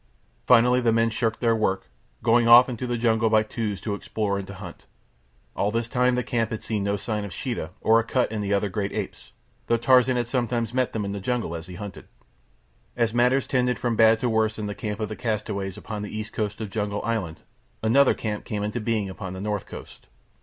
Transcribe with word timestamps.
Finally 0.47 0.81
the 0.81 0.91
men 0.91 1.11
shirked 1.11 1.41
their 1.41 1.55
work, 1.55 1.87
going 2.23 2.47
off 2.47 2.67
into 2.67 2.87
the 2.87 2.97
jungle 2.97 3.29
by 3.29 3.43
twos 3.43 3.79
to 3.79 3.93
explore 3.93 4.39
and 4.39 4.47
to 4.47 4.55
hunt. 4.55 4.87
All 5.55 5.69
this 5.69 5.87
time 5.87 6.15
the 6.15 6.23
camp 6.23 6.49
had 6.49 6.63
had 6.65 6.81
no 6.81 6.95
sight 6.95 7.23
of 7.23 7.31
Sheeta, 7.31 7.69
or 7.81 7.99
Akut 7.99 8.31
and 8.31 8.43
the 8.43 8.51
other 8.51 8.67
great 8.67 8.91
apes, 8.93 9.31
though 9.67 9.77
Tarzan 9.77 10.17
had 10.17 10.25
sometimes 10.25 10.73
met 10.73 10.93
them 10.93 11.05
in 11.05 11.11
the 11.11 11.19
jungle 11.19 11.55
as 11.55 11.67
he 11.67 11.75
hunted. 11.75 12.07
And 12.95 13.03
as 13.03 13.13
matters 13.13 13.45
tended 13.45 13.77
from 13.77 13.95
bad 13.95 14.17
to 14.21 14.27
worse 14.27 14.57
in 14.57 14.65
the 14.65 14.73
camp 14.73 14.99
of 14.99 15.07
the 15.07 15.15
castaways 15.15 15.77
upon 15.77 16.01
the 16.01 16.09
east 16.09 16.33
coast 16.33 16.59
of 16.61 16.71
Jungle 16.71 17.03
Island, 17.05 17.43
another 17.83 18.15
camp 18.15 18.43
came 18.43 18.63
into 18.63 18.79
being 18.79 19.07
upon 19.07 19.33
the 19.33 19.39
north 19.39 19.67
coast. 19.67 20.07